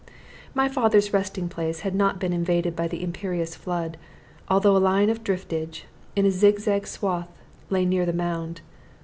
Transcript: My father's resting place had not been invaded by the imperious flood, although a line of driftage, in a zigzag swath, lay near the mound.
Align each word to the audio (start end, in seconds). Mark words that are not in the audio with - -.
My 0.55 0.67
father's 0.67 1.13
resting 1.13 1.47
place 1.47 1.81
had 1.81 1.93
not 1.93 2.17
been 2.19 2.33
invaded 2.33 2.75
by 2.75 2.87
the 2.87 3.03
imperious 3.03 3.53
flood, 3.53 3.97
although 4.49 4.75
a 4.75 4.79
line 4.79 5.11
of 5.11 5.23
driftage, 5.23 5.83
in 6.15 6.25
a 6.25 6.31
zigzag 6.31 6.87
swath, 6.87 7.29
lay 7.69 7.85
near 7.85 8.07
the 8.07 8.11
mound. 8.11 8.61